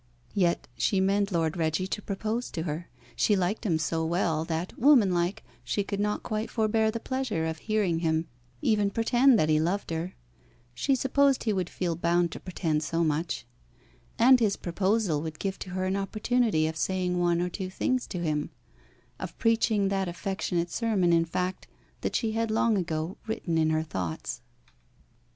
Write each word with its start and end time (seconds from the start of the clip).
Yet 0.33 0.67
she 0.75 0.99
meant 0.99 1.31
Lord 1.31 1.55
Reggie 1.55 1.85
to 1.85 2.01
propose 2.01 2.49
to 2.53 2.63
her. 2.63 2.89
She 3.15 3.35
liked 3.35 3.67
him 3.67 3.77
so 3.77 4.03
well 4.03 4.43
that, 4.45 4.75
womanlike, 4.75 5.43
she 5.63 5.83
could 5.83 5.99
not 5.99 6.23
quite 6.23 6.49
forbear 6.49 6.89
the 6.89 6.99
pleasure 6.99 7.45
of 7.45 7.59
hearing 7.59 7.99
him 7.99 8.25
even 8.63 8.89
pretend 8.89 9.37
that 9.37 9.47
he 9.47 9.59
loved 9.59 9.91
her 9.91 10.15
she 10.73 10.95
supposed 10.95 11.43
he 11.43 11.53
would 11.53 11.69
feel 11.69 11.95
bound 11.95 12.31
to 12.31 12.39
pretend 12.39 12.81
so 12.81 13.03
much; 13.03 13.45
and 14.17 14.39
his 14.39 14.55
proposal 14.57 15.21
would 15.21 15.37
give 15.37 15.59
to 15.59 15.69
her 15.69 15.85
an 15.85 15.95
opportunity 15.95 16.65
of 16.65 16.77
saying 16.77 17.19
one 17.19 17.39
or 17.39 17.49
two 17.49 17.69
things 17.69 18.07
to 18.07 18.23
him 18.23 18.49
of 19.19 19.37
preaching 19.37 19.89
that 19.89 20.07
affectionate 20.09 20.71
sermon, 20.71 21.13
in 21.13 21.25
fact, 21.25 21.67
that 22.01 22.15
she 22.15 22.31
had 22.31 22.49
long 22.49 22.75
ago 22.75 23.17
written 23.27 23.55
in 23.55 23.69
her 23.69 23.83
thoughts. 23.83 24.41